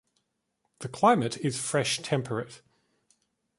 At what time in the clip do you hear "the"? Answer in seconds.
0.79-0.87